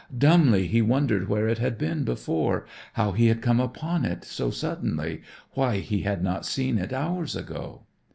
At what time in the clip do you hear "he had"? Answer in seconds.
3.11-3.39, 5.77-6.23